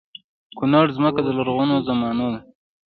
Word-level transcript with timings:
کونړ 0.57 0.85
ځمکه 0.97 1.21
د 1.23 1.29
لرغونو 1.37 1.75
زمانو 1.87 2.27
ده 2.33 2.39